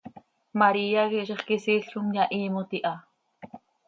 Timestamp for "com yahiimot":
1.91-2.71